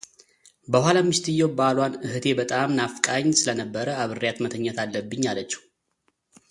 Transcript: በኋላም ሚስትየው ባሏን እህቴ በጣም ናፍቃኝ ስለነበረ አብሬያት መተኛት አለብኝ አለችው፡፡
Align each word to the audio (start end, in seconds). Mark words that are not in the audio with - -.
በኋላም 0.73 1.05
ሚስትየው 1.09 1.49
ባሏን 1.57 1.93
እህቴ 2.07 2.25
በጣም 2.39 2.75
ናፍቃኝ 2.79 3.27
ስለነበረ 3.41 3.87
አብሬያት 4.05 4.39
መተኛት 4.45 4.79
አለብኝ 4.85 5.23
አለችው፡፡ 5.33 5.63